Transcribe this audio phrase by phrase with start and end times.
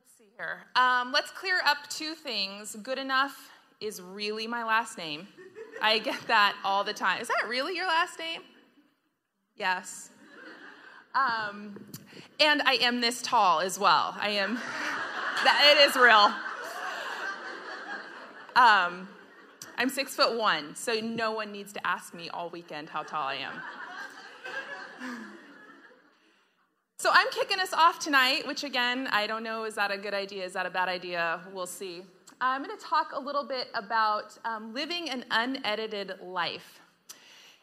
[0.00, 0.62] let's see here.
[0.76, 2.74] Um, let's clear up two things.
[2.76, 3.32] Goodenough
[3.80, 5.28] is really my last name.
[5.82, 7.20] I get that all the time.
[7.20, 8.40] Is that really your last name?
[9.56, 10.10] Yes.
[11.14, 11.78] Um,
[12.38, 14.16] and I am this tall as well.
[14.18, 14.54] I am,
[15.44, 16.32] that, it is real.
[18.56, 19.08] Um,
[19.76, 23.28] I'm six foot one, so no one needs to ask me all weekend how tall
[23.28, 23.52] I am.
[27.00, 30.12] So I'm kicking us off tonight, which again, I don't know, is that a good
[30.12, 30.44] idea?
[30.44, 31.40] Is that a bad idea?
[31.50, 32.02] We'll see.
[32.42, 36.78] I'm going to talk a little bit about um, living an unedited life.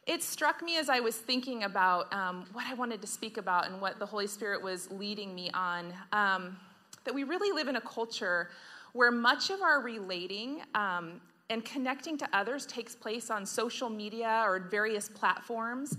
[0.08, 3.68] It struck me as I was thinking about um, what I wanted to speak about
[3.68, 6.58] and what the Holy Spirit was leading me on um,
[7.04, 8.50] that we really live in a culture
[8.94, 14.42] where much of our relating um, and connecting to others takes place on social media
[14.48, 15.96] or various platforms.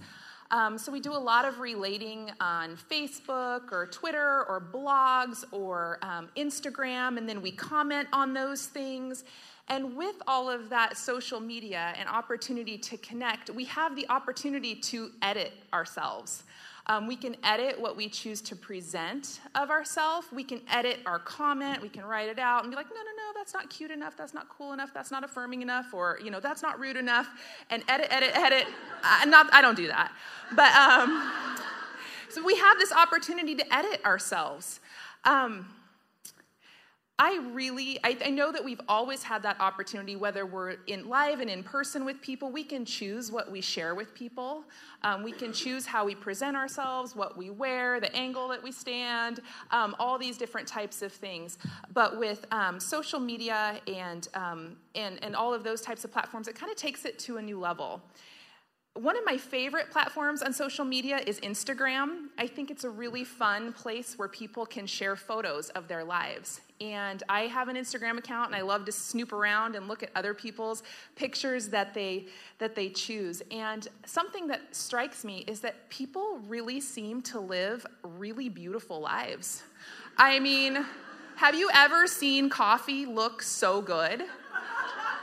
[0.50, 5.98] Um, so we do a lot of relating on Facebook or Twitter or blogs or
[6.02, 9.24] um, Instagram, and then we comment on those things.
[9.68, 14.74] And with all of that social media and opportunity to connect, we have the opportunity
[14.74, 16.44] to edit ourselves.
[16.86, 20.28] Um, we can edit what we choose to present of ourselves.
[20.32, 21.82] We can edit our comment.
[21.82, 24.16] We can write it out and be like, no, no, no, that's not cute enough.
[24.16, 24.92] That's not cool enough.
[24.92, 25.94] That's not affirming enough.
[25.94, 27.28] Or, you know, that's not rude enough.
[27.70, 28.66] And edit, edit, edit.
[29.02, 30.12] I, not, I don't do that.
[30.54, 31.32] But um,
[32.28, 34.80] so we have this opportunity to edit ourselves.
[35.24, 35.66] Um,
[37.20, 41.40] I really, I, I, know that we've always had that opportunity, whether we're in live
[41.40, 44.62] and in person with people, we can choose what we share with people.
[45.02, 48.70] Um, we can choose how we present ourselves, what we wear, the angle that we
[48.70, 49.40] stand,
[49.72, 51.58] um, all these different types of things.
[51.92, 56.46] But with um, social media and, um, and, and all of those types of platforms,
[56.46, 58.00] it kind of takes it to a new level.
[58.98, 62.30] One of my favorite platforms on social media is Instagram.
[62.36, 66.60] I think it's a really fun place where people can share photos of their lives
[66.80, 70.10] and I have an Instagram account and I love to snoop around and look at
[70.16, 70.82] other people's
[71.14, 72.26] pictures that they
[72.58, 73.40] that they choose.
[73.52, 79.62] And something that strikes me is that people really seem to live really beautiful lives.
[80.16, 80.84] I mean,
[81.36, 84.24] have you ever seen coffee look so good?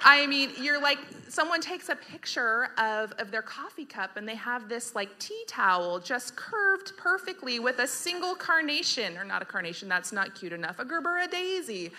[0.01, 4.35] I mean, you're like, someone takes a picture of, of their coffee cup and they
[4.35, 9.45] have this like tea towel just curved perfectly with a single carnation, or not a
[9.45, 11.91] carnation, that's not cute enough, a Gerbera daisy.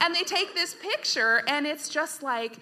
[0.00, 2.58] And they take this picture and it's just like,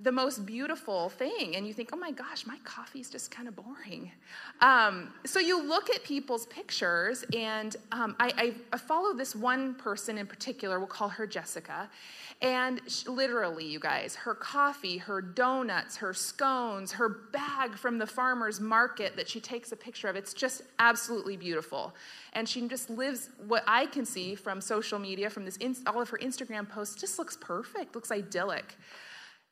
[0.00, 3.56] the most beautiful thing and you think oh my gosh my coffee's just kind of
[3.56, 4.12] boring
[4.60, 10.18] um, so you look at people's pictures and um, I, I, follow this one person
[10.18, 11.88] in particular we'll call her jessica
[12.42, 18.06] and she, literally, you guys, her coffee, her donuts, her scones, her bag from the
[18.06, 21.94] farmer's market that she takes a picture of, it's just absolutely beautiful.
[22.34, 26.10] And she just lives what I can see from social media, from this all of
[26.10, 28.76] her Instagram posts, just looks perfect, looks idyllic.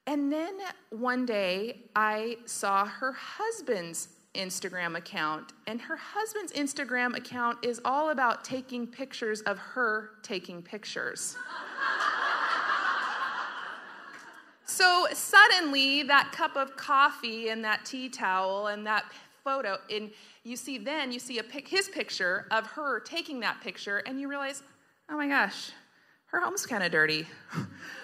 [0.07, 0.59] And then
[0.91, 8.11] one day I saw her husband's Instagram account, and her husband's Instagram account is all
[8.11, 11.37] about taking pictures of her taking pictures.
[14.67, 19.05] So suddenly, that cup of coffee and that tea towel and that
[19.45, 20.11] photo, and
[20.43, 24.19] you see then you see a pic, his picture of her taking that picture, and
[24.19, 24.63] you realize,
[25.11, 25.71] oh my gosh,
[26.27, 27.27] her home's kind of dirty.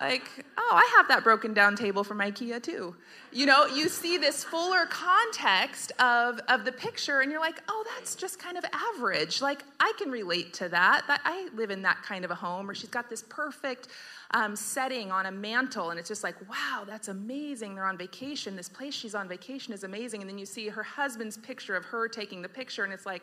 [0.00, 2.96] like, oh, I have that broken down table from IKEA too.
[3.32, 7.84] You know, you see this fuller context of, of the picture, and you're like, oh,
[7.94, 9.42] that's just kind of average.
[9.42, 11.04] Like, I can relate to that.
[11.06, 13.88] that I live in that kind of a home, or she's got this perfect
[14.32, 17.74] um, setting on a mantle, and it's just like, wow, that's amazing.
[17.74, 18.56] They're on vacation.
[18.56, 20.22] This place she's on vacation is amazing.
[20.22, 23.22] And then you see her husband's picture of her taking the picture, and it's like,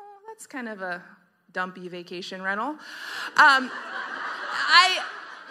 [0.00, 1.02] oh, that's kind of a
[1.52, 2.70] dumpy vacation rental.
[3.36, 3.70] Um,
[4.52, 4.98] I,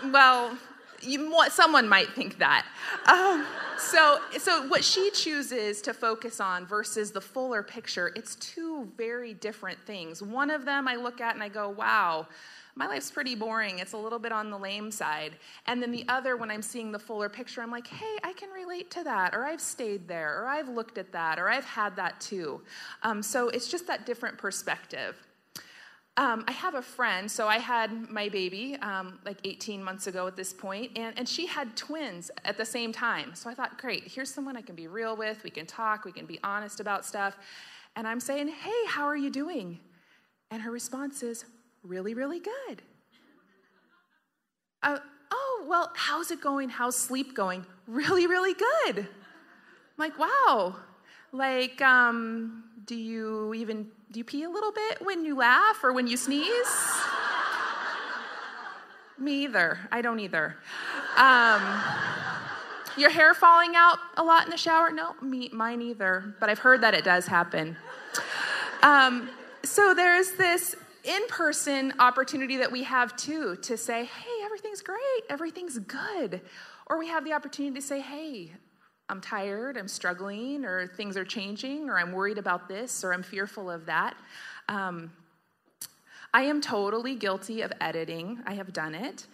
[0.05, 0.57] well,
[1.01, 2.65] you, someone might think that.
[3.05, 3.45] Um,
[3.77, 9.33] so, so what she chooses to focus on versus the fuller picture, it's two very
[9.33, 10.21] different things.
[10.21, 12.27] One of them I look at and I go, wow,
[12.75, 13.79] my life's pretty boring.
[13.79, 15.33] It's a little bit on the lame side.
[15.67, 18.49] And then the other, when I'm seeing the fuller picture, I'm like, hey, I can
[18.49, 21.95] relate to that, or I've stayed there, or I've looked at that, or I've had
[21.97, 22.61] that too.
[23.03, 25.15] Um, so it's just that different perspective.
[26.19, 30.27] Um, I have a friend, so I had my baby um, like 18 months ago
[30.27, 33.33] at this point, and, and she had twins at the same time.
[33.35, 35.41] So I thought, great, here's someone I can be real with.
[35.45, 37.37] We can talk, we can be honest about stuff.
[37.95, 39.79] And I'm saying, hey, how are you doing?
[40.51, 41.45] And her response is,
[41.83, 42.81] really, really good.
[44.83, 44.99] Uh,
[45.31, 46.67] oh, well, how's it going?
[46.67, 47.65] How's sleep going?
[47.87, 48.97] Really, really good.
[48.97, 49.07] I'm
[49.97, 50.75] like, wow.
[51.31, 55.93] Like, um, do you even do you pee a little bit when you laugh or
[55.93, 56.47] when you sneeze?
[59.19, 59.77] Me either.
[59.91, 60.55] I don't either.
[61.17, 61.83] Um,
[62.97, 64.91] your hair falling out a lot in the shower?
[64.91, 66.33] No, me, mine either.
[66.39, 67.75] But I've heard that it does happen.
[68.81, 69.29] Um,
[69.63, 75.23] so there's this in person opportunity that we have too to say, hey, everything's great,
[75.29, 76.41] everything's good.
[76.87, 78.53] Or we have the opportunity to say, hey,
[79.09, 83.23] I'm tired, I'm struggling, or things are changing, or I'm worried about this, or I'm
[83.23, 84.15] fearful of that.
[84.67, 85.11] Um,
[86.33, 88.39] I am totally guilty of editing.
[88.45, 89.25] I have done it.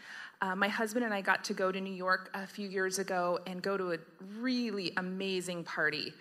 [0.41, 3.39] Uh, my husband and I got to go to New York a few years ago
[3.47, 3.97] and go to a
[4.39, 6.13] really amazing party.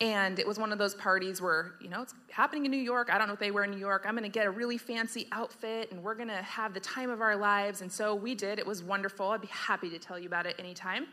[0.00, 3.08] And it was one of those parties where, you know, it's happening in New York.
[3.10, 4.04] I don't know what they wear in New York.
[4.06, 7.10] I'm going to get a really fancy outfit and we're going to have the time
[7.10, 7.80] of our lives.
[7.82, 8.60] And so we did.
[8.60, 9.30] It was wonderful.
[9.30, 11.06] I'd be happy to tell you about it anytime.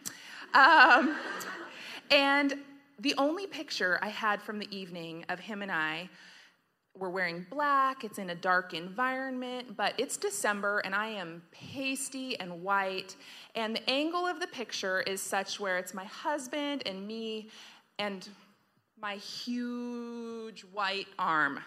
[0.54, 1.16] Um,
[2.12, 2.56] and
[3.00, 6.10] the only picture I had from the evening of him and I
[6.98, 8.04] were wearing black.
[8.04, 13.16] It's in a dark environment, but it's December and I am pasty and white.
[13.54, 17.50] And the angle of the picture is such where it's my husband and me
[18.00, 18.28] and
[19.00, 21.60] my huge white arm.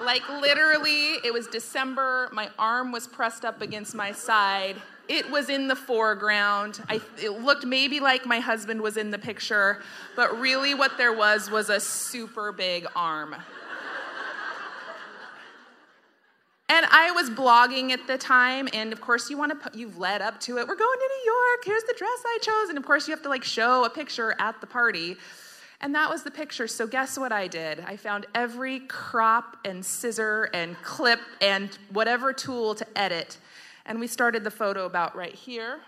[0.00, 4.76] Like literally, it was December, my arm was pressed up against my side.
[5.08, 6.80] It was in the foreground.
[6.88, 9.82] I, it looked maybe like my husband was in the picture,
[10.14, 13.34] but really what there was was a super big arm.
[16.70, 20.20] And I was blogging at the time, and of course, you want to you've led
[20.20, 20.68] up to it.
[20.68, 21.64] We're going to New York.
[21.64, 24.36] Here's the dress I chose, and of course, you have to like show a picture
[24.38, 25.16] at the party.
[25.80, 26.68] And that was the picture.
[26.68, 27.80] So, guess what I did?
[27.80, 33.38] I found every crop and scissor and clip and whatever tool to edit.
[33.88, 35.80] And we started the photo about right here.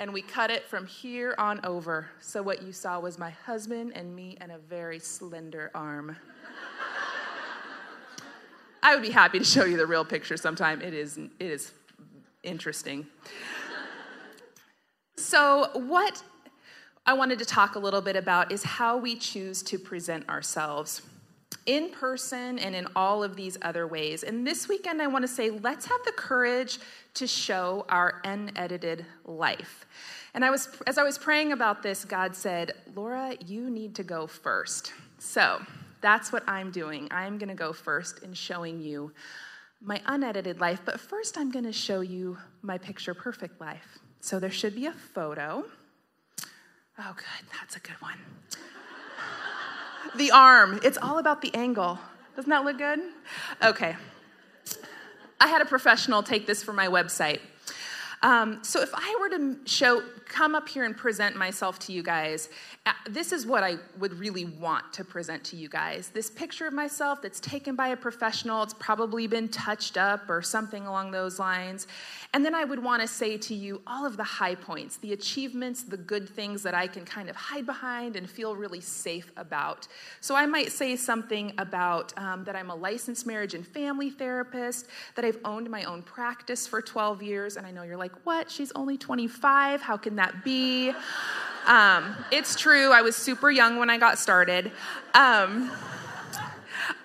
[0.00, 2.08] And we cut it from here on over.
[2.18, 6.16] So, what you saw was my husband and me and a very slender arm.
[8.82, 10.82] I would be happy to show you the real picture sometime.
[10.82, 11.72] It is, it is
[12.42, 13.06] interesting.
[15.16, 16.22] So, what
[17.06, 21.02] I wanted to talk a little bit about is how we choose to present ourselves
[21.66, 24.22] in person and in all of these other ways.
[24.22, 26.78] And this weekend, I want to say, let's have the courage
[27.14, 29.86] to show our unedited life.
[30.34, 34.02] And I was, as I was praying about this, God said, Laura, you need to
[34.02, 34.92] go first.
[35.18, 35.60] So
[36.00, 37.08] that's what I'm doing.
[37.10, 39.12] I'm going to go first in showing you
[39.80, 40.80] my unedited life.
[40.84, 43.98] But first, I'm going to show you my picture perfect life.
[44.20, 45.64] So there should be a photo.
[46.98, 47.48] Oh, good.
[47.60, 48.18] That's a good one.
[50.16, 50.80] The arm.
[50.82, 51.98] It's all about the angle.
[52.36, 53.00] Doesn't that look good?
[53.62, 53.96] Okay.
[55.40, 57.40] I had a professional take this for my website.
[58.22, 60.02] Um, so if I were to show,
[60.34, 62.48] come up here and present myself to you guys,
[62.86, 66.08] uh, this is what I would really want to present to you guys.
[66.08, 70.42] This picture of myself that's taken by a professional, it's probably been touched up or
[70.42, 71.86] something along those lines.
[72.32, 75.12] And then I would want to say to you all of the high points, the
[75.12, 79.30] achievements, the good things that I can kind of hide behind and feel really safe
[79.36, 79.86] about.
[80.20, 84.88] So I might say something about um, that I'm a licensed marriage and family therapist,
[85.14, 87.56] that I've owned my own practice for 12 years.
[87.56, 88.50] And I know you're like, what?
[88.50, 89.80] She's only 25.
[89.80, 90.92] How can that be?
[91.66, 94.70] Um, it's true, I was super young when I got started.
[95.14, 95.70] Um,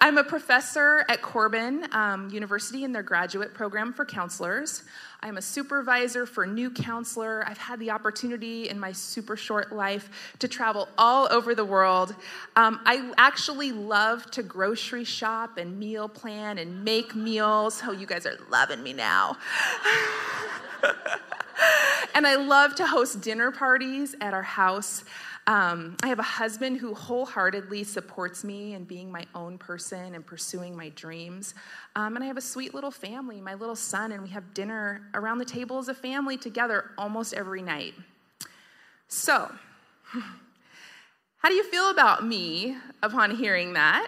[0.01, 4.83] I'm a professor at Corban um, University in their graduate program for counselors.
[5.21, 7.43] I'm a supervisor for new counselor.
[7.45, 12.15] I've had the opportunity in my super short life to travel all over the world.
[12.55, 17.81] Um, I actually love to grocery shop and meal plan and make meals.
[17.85, 19.37] Oh, you guys are loving me now.
[22.19, 25.05] and I love to host dinner parties at our house.
[25.47, 30.25] Um, I have a husband who wholeheartedly supports me in being my own person and
[30.25, 31.53] pursuing my dreams.
[31.95, 35.03] Um, and I have a sweet little family, my little son, and we have dinner
[35.13, 37.93] around the table as a family together almost every night.
[39.07, 39.49] So,
[41.37, 44.07] how do you feel about me upon hearing that?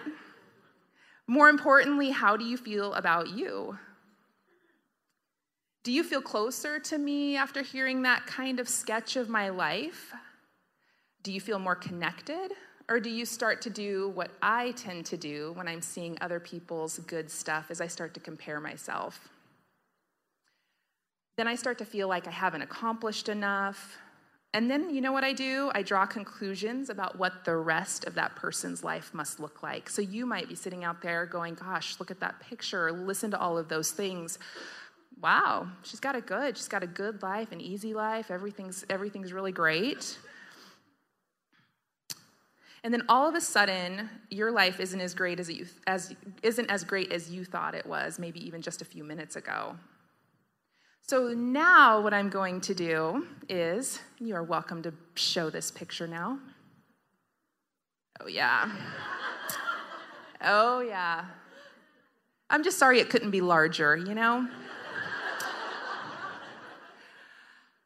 [1.28, 3.78] More importantly, how do you feel about you?
[5.84, 10.14] Do you feel closer to me after hearing that kind of sketch of my life?
[11.24, 12.52] Do you feel more connected?
[12.88, 16.40] Or do you start to do what I tend to do when I'm seeing other
[16.40, 19.30] people's good stuff as I start to compare myself?
[21.38, 23.98] Then I start to feel like I haven't accomplished enough.
[24.54, 25.72] And then you know what I do?
[25.74, 29.90] I draw conclusions about what the rest of that person's life must look like.
[29.90, 33.40] So you might be sitting out there going, Gosh, look at that picture, listen to
[33.40, 34.38] all of those things
[35.22, 36.58] wow, she's got it good.
[36.58, 38.32] She's got a good life, an easy life.
[38.32, 40.18] Everything's everything's really great.
[42.84, 46.72] And then all of a sudden, your life isn't as great as you as isn't
[46.72, 49.76] as great as you thought it was, maybe even just a few minutes ago.
[51.04, 56.08] So now, what I'm going to do is you are welcome to show this picture
[56.08, 56.40] now.
[58.20, 58.72] Oh, yeah.
[60.44, 61.26] Oh, yeah.
[62.50, 64.48] I'm just sorry it couldn't be larger, you know?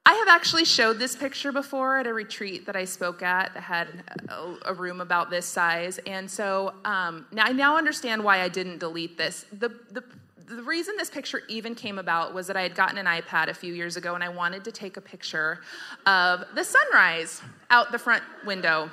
[0.05, 3.61] I have actually showed this picture before at a retreat that I spoke at that
[3.61, 3.87] had
[4.29, 5.99] a, a room about this size.
[6.07, 9.45] And so um, now I now understand why I didn't delete this.
[9.51, 10.03] The, the,
[10.47, 13.53] the reason this picture even came about was that I had gotten an iPad a
[13.53, 15.59] few years ago and I wanted to take a picture
[16.07, 18.89] of the sunrise out the front window.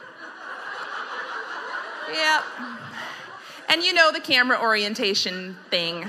[2.13, 2.43] yep.
[3.71, 6.05] And you know the camera orientation thing.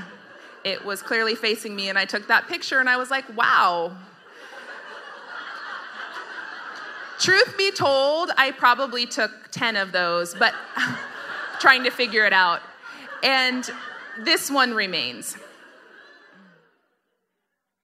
[0.65, 3.97] It was clearly facing me, and I took that picture and I was like, wow,
[7.23, 10.53] Truth be told, I probably took 10 of those, but
[11.61, 12.59] trying to figure it out.
[13.23, 13.63] And
[14.19, 15.37] this one remains.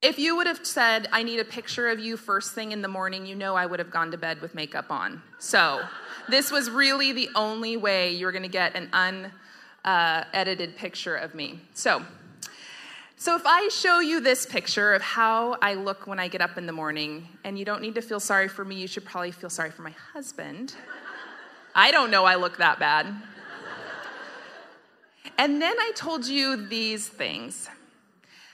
[0.02, 2.88] If you would have said, I need a picture of you first thing in the
[2.88, 5.22] morning, you know I would have gone to bed with makeup on.
[5.38, 5.80] So,
[6.28, 11.16] this was really the only way you were going to get an unedited uh, picture
[11.16, 11.60] of me.
[11.72, 12.04] So,
[13.20, 16.56] so, if I show you this picture of how I look when I get up
[16.56, 19.30] in the morning, and you don't need to feel sorry for me, you should probably
[19.30, 20.74] feel sorry for my husband.
[21.74, 23.14] I don't know I look that bad.
[25.36, 27.68] And then I told you these things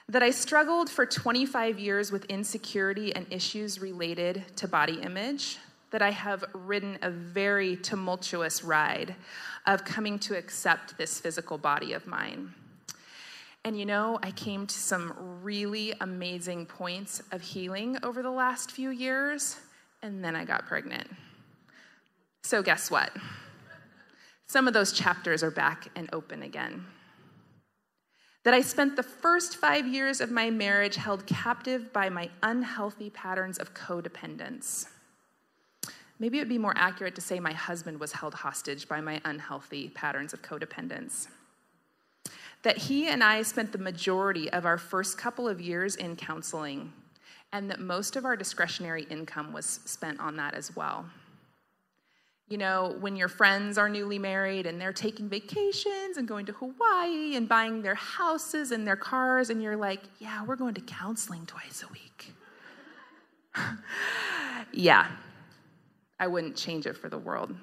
[0.08, 5.58] that I struggled for 25 years with insecurity and issues related to body image,
[5.92, 9.14] that I have ridden a very tumultuous ride
[9.64, 12.52] of coming to accept this physical body of mine.
[13.66, 18.70] And you know, I came to some really amazing points of healing over the last
[18.70, 19.56] few years,
[20.04, 21.08] and then I got pregnant.
[22.44, 23.10] So, guess what?
[24.46, 26.86] Some of those chapters are back and open again.
[28.44, 33.10] That I spent the first five years of my marriage held captive by my unhealthy
[33.10, 34.86] patterns of codependence.
[36.20, 39.20] Maybe it would be more accurate to say my husband was held hostage by my
[39.24, 41.26] unhealthy patterns of codependence
[42.62, 46.92] that he and I spent the majority of our first couple of years in counseling,
[47.52, 51.06] and that most of our discretionary income was spent on that as well.
[52.48, 56.52] You know, when your friends are newly married and they're taking vacations and going to
[56.52, 60.80] Hawaii and buying their houses and their cars, and you're like, yeah, we're going to
[60.80, 62.32] counseling twice a week.
[64.72, 65.08] yeah,
[66.20, 67.54] I wouldn't change it for the world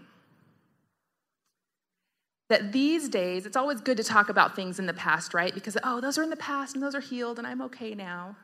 [2.53, 5.55] that these days, it's always good to talk about things in the past, right?
[5.55, 8.36] Because, oh, those are in the past and those are healed and I'm okay now.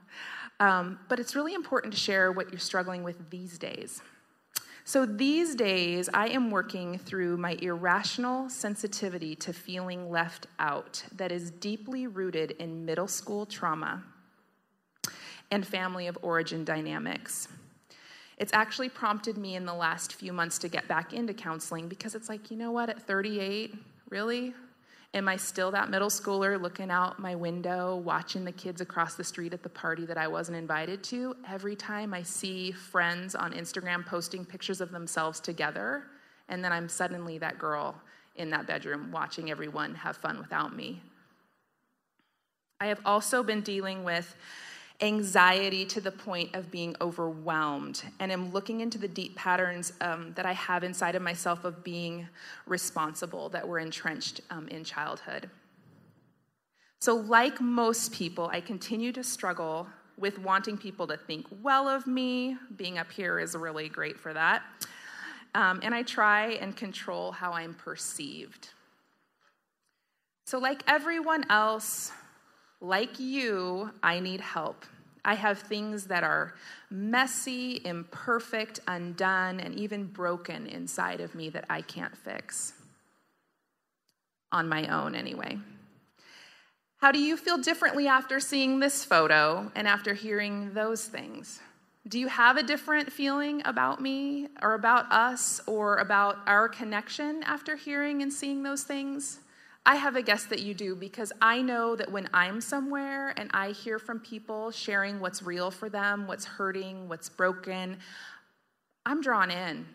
[0.60, 4.02] Um, but it's really important to share what you're struggling with these days.
[4.84, 11.32] So, these days, I am working through my irrational sensitivity to feeling left out that
[11.32, 14.04] is deeply rooted in middle school trauma
[15.52, 17.48] and family of origin dynamics.
[18.40, 22.16] It's actually prompted me in the last few months to get back into counseling because
[22.16, 23.76] it's like, you know what, at 38,
[24.10, 24.54] really?
[25.14, 29.24] Am I still that middle schooler looking out my window, watching the kids across the
[29.24, 31.36] street at the party that I wasn't invited to?
[31.48, 36.04] Every time I see friends on Instagram posting pictures of themselves together,
[36.48, 37.96] and then I'm suddenly that girl
[38.36, 41.02] in that bedroom watching everyone have fun without me.
[42.80, 44.36] I have also been dealing with
[45.02, 50.34] anxiety to the point of being overwhelmed and am looking into the deep patterns um,
[50.36, 52.28] that I have inside of myself of being
[52.66, 55.50] responsible that were entrenched um, in childhood.
[57.00, 59.88] So, like most people, I continue to struggle
[60.18, 62.58] with wanting people to think well of me.
[62.76, 64.64] Being up here is really great for that.
[65.56, 68.70] Um, and I try and control how I'm perceived.
[70.46, 72.12] So, like everyone else,
[72.82, 74.86] like you, I need help.
[75.26, 76.56] I have things that are
[76.90, 82.74] messy, imperfect, undone, and even broken inside of me that I can't fix.
[84.52, 85.60] On my own, anyway.
[86.98, 91.60] How do you feel differently after seeing this photo and after hearing those things?
[92.08, 97.44] Do you have a different feeling about me or about us or about our connection
[97.44, 99.40] after hearing and seeing those things?
[99.86, 103.50] I have a guess that you do because I know that when I'm somewhere and
[103.54, 107.98] I hear from people sharing what's real for them, what's hurting, what's broken,
[109.06, 109.88] I'm drawn in.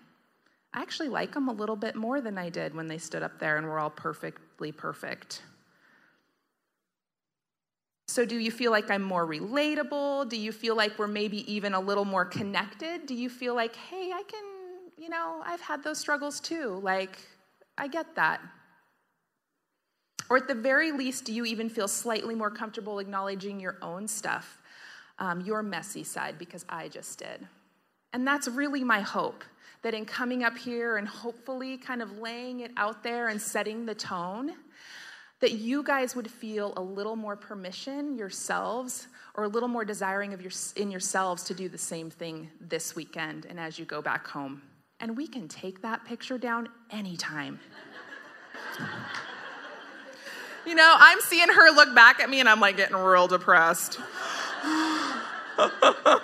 [0.72, 3.38] I actually like them a little bit more than I did when they stood up
[3.38, 5.42] there and were all perfectly perfect.
[8.08, 10.28] So, do you feel like I'm more relatable?
[10.28, 13.06] Do you feel like we're maybe even a little more connected?
[13.06, 14.44] Do you feel like, hey, I can,
[14.98, 16.80] you know, I've had those struggles too?
[16.82, 17.18] Like,
[17.78, 18.40] I get that.
[20.30, 24.08] Or at the very least, do you even feel slightly more comfortable acknowledging your own
[24.08, 24.58] stuff?
[25.18, 27.46] um, your messy side because I just did.
[28.12, 29.44] And that's really my hope
[29.82, 33.84] that in coming up here and hopefully kind of laying it out there and setting
[33.84, 34.52] the tone,
[35.40, 40.32] that you guys would feel a little more permission yourselves or a little more desiring
[40.32, 44.00] of your, in yourselves to do the same thing this weekend and as you go
[44.00, 44.62] back home.
[45.00, 47.60] And we can take that picture down anytime.
[50.66, 53.98] you know, I'm seeing her look back at me and I'm like getting real depressed.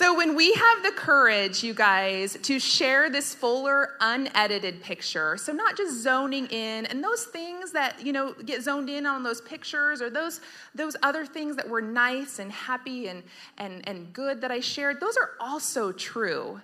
[0.00, 5.52] So, when we have the courage, you guys, to share this fuller, unedited picture, so
[5.52, 9.42] not just zoning in, and those things that, you know, get zoned in on those
[9.42, 10.40] pictures or those,
[10.74, 13.22] those other things that were nice and happy and,
[13.58, 16.62] and, and good that I shared, those are also true.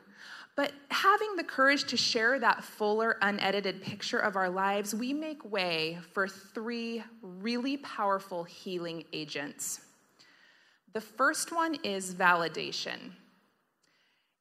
[0.57, 5.45] But having the courage to share that fuller, unedited picture of our lives, we make
[5.45, 9.81] way for three really powerful healing agents.
[10.95, 13.13] The first one is validation.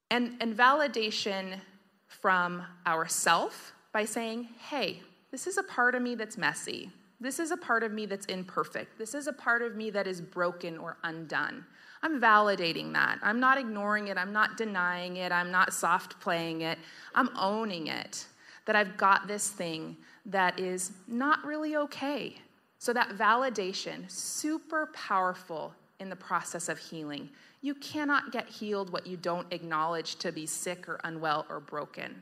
[0.09, 1.59] And, and validation
[2.07, 6.91] from ourself by saying, hey, this is a part of me that's messy.
[7.19, 8.97] This is a part of me that's imperfect.
[8.97, 11.65] This is a part of me that is broken or undone.
[12.03, 13.19] I'm validating that.
[13.23, 14.17] I'm not ignoring it.
[14.17, 15.31] I'm not denying it.
[15.31, 16.77] I'm not soft playing it.
[17.15, 18.25] I'm owning it
[18.65, 19.95] that I've got this thing
[20.25, 22.35] that is not really okay.
[22.77, 27.29] So, that validation, super powerful in the process of healing.
[27.61, 32.21] You cannot get healed what you don't acknowledge to be sick or unwell or broken.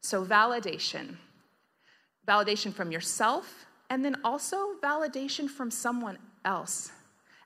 [0.00, 1.16] So, validation
[2.28, 6.92] validation from yourself, and then also validation from someone else.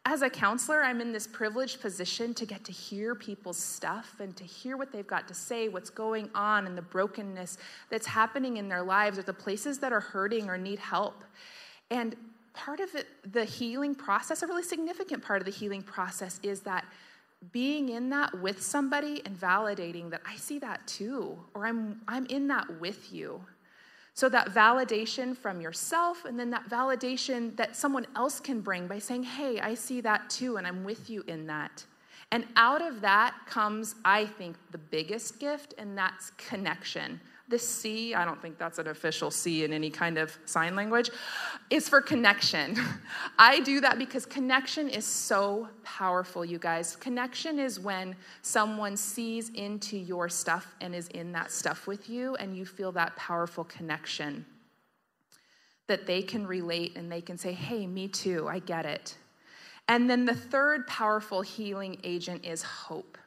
[0.06, 4.36] As a counselor, I'm in this privileged position to get to hear people's stuff and
[4.36, 7.56] to hear what they've got to say, what's going on, and the brokenness
[7.88, 11.24] that's happening in their lives, or the places that are hurting or need help.
[11.90, 12.14] And
[12.52, 16.60] part of it, the healing process, a really significant part of the healing process is
[16.60, 16.84] that
[17.52, 22.26] being in that with somebody and validating that I see that too, or I'm, I'm
[22.26, 23.40] in that with you.
[24.16, 29.00] So, that validation from yourself, and then that validation that someone else can bring by
[29.00, 31.84] saying, Hey, I see that too, and I'm with you in that.
[32.30, 37.20] And out of that comes, I think, the biggest gift, and that's connection.
[37.48, 41.10] The C, I don't think that's an official C in any kind of sign language,
[41.68, 42.78] is for connection.
[43.38, 46.96] I do that because connection is so powerful, you guys.
[46.96, 52.34] Connection is when someone sees into your stuff and is in that stuff with you,
[52.36, 54.46] and you feel that powerful connection
[55.86, 59.16] that they can relate and they can say, hey, me too, I get it.
[59.88, 63.18] And then the third powerful healing agent is hope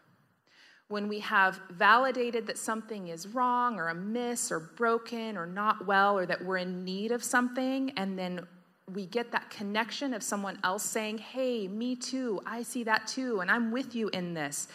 [0.89, 6.17] when we have validated that something is wrong or amiss or broken or not well
[6.17, 8.45] or that we're in need of something, and then
[8.93, 13.41] we get that connection of someone else saying, Hey, me too, I see that too,
[13.41, 14.69] and I'm with you in this,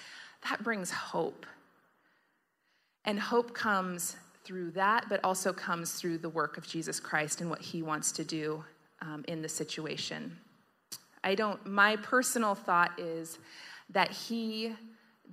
[0.48, 1.46] that brings hope.
[3.04, 7.48] And hope comes through that, but also comes through the work of Jesus Christ and
[7.48, 8.62] what he wants to do
[9.00, 10.36] um, in the situation.
[11.24, 13.38] I don't, my personal thought is
[13.90, 14.74] that he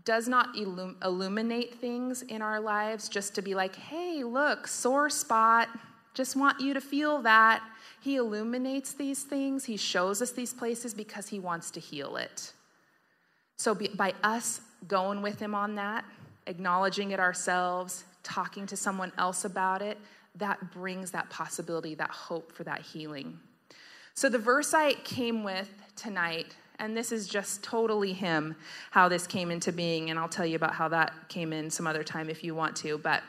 [0.09, 5.07] does not illum- illuminate things in our lives just to be like, hey, look, sore
[5.07, 5.69] spot,
[6.15, 7.61] just want you to feel that.
[8.01, 12.53] He illuminates these things, He shows us these places because He wants to heal it.
[13.55, 16.05] So, by us going with Him on that,
[16.47, 19.99] acknowledging it ourselves, talking to someone else about it,
[20.33, 23.39] that brings that possibility, that hope for that healing.
[24.15, 28.55] So, the verse I came with tonight and this is just totally him,
[28.91, 30.09] how this came into being.
[30.09, 32.75] And I'll tell you about how that came in some other time if you want
[32.77, 32.97] to.
[32.97, 33.23] But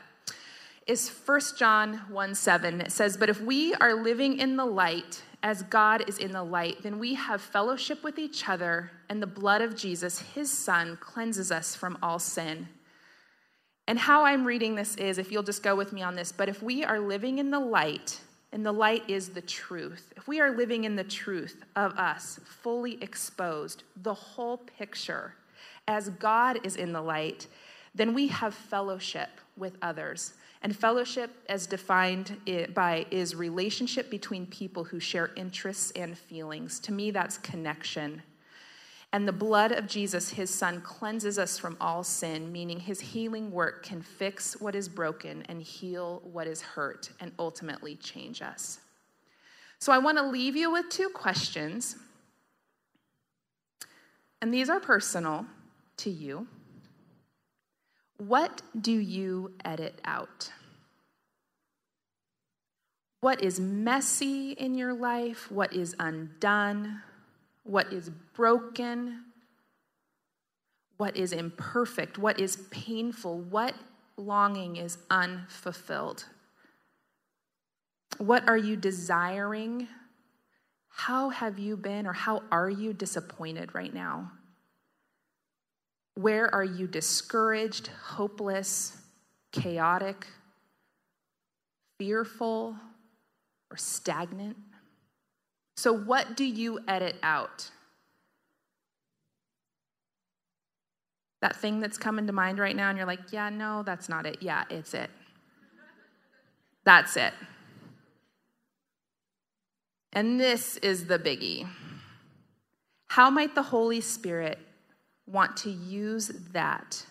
[0.87, 2.81] is 1 John 1 7.
[2.81, 6.43] It says, But if we are living in the light, as God is in the
[6.43, 10.97] light, then we have fellowship with each other, and the blood of Jesus, his son,
[11.01, 12.67] cleanses us from all sin.
[13.87, 16.47] And how I'm reading this is, if you'll just go with me on this, but
[16.47, 20.13] if we are living in the light, and the light is the truth.
[20.17, 25.35] If we are living in the truth of us, fully exposed, the whole picture,
[25.87, 27.47] as God is in the light,
[27.95, 30.33] then we have fellowship with others.
[30.63, 32.37] And fellowship, as defined
[32.73, 36.79] by, is relationship between people who share interests and feelings.
[36.81, 38.21] To me, that's connection.
[39.13, 43.51] And the blood of Jesus, his son, cleanses us from all sin, meaning his healing
[43.51, 48.79] work can fix what is broken and heal what is hurt and ultimately change us.
[49.79, 51.97] So I want to leave you with two questions.
[54.41, 55.45] And these are personal
[55.97, 56.47] to you.
[58.17, 60.51] What do you edit out?
[63.19, 65.51] What is messy in your life?
[65.51, 67.01] What is undone?
[67.63, 69.23] What is broken,
[70.97, 73.73] what is imperfect, what is painful, what
[74.17, 76.25] longing is unfulfilled.
[78.17, 79.87] What are you desiring?
[80.89, 84.31] How have you been or how are you disappointed right now?
[86.15, 88.97] Where are you discouraged, hopeless,
[89.51, 90.27] chaotic,
[91.97, 92.75] fearful,
[93.71, 94.57] or stagnant?
[95.75, 97.71] So, what do you edit out?
[101.41, 104.25] That thing that's coming to mind right now, and you're like, yeah, no, that's not
[104.25, 104.37] it.
[104.41, 105.09] Yeah, it's it.
[106.83, 107.33] That's it.
[110.13, 111.67] And this is the biggie.
[113.07, 114.59] How might the Holy Spirit
[115.25, 117.05] want to use that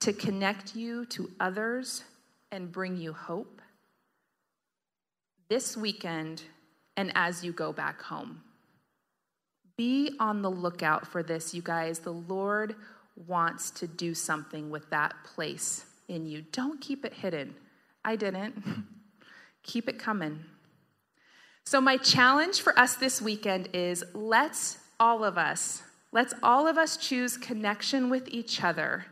[0.00, 2.04] to connect you to others
[2.50, 3.62] and bring you hope
[5.48, 6.42] this weekend
[6.96, 8.42] and as you go back home?
[9.76, 11.98] Be on the lookout for this, you guys.
[11.98, 12.76] The Lord
[13.26, 16.42] wants to do something with that place in you.
[16.52, 17.54] Don't keep it hidden.
[18.04, 18.62] I didn't.
[19.62, 20.44] keep it coming.
[21.64, 26.76] So, my challenge for us this weekend is let's all of us, let's all of
[26.76, 29.06] us choose connection with each other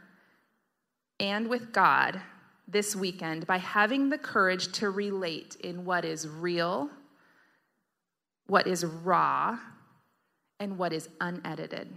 [1.18, 2.20] and with God
[2.68, 6.90] this weekend by having the courage to relate in what is real,
[8.52, 9.58] what is raw,
[10.60, 11.88] and what is unedited.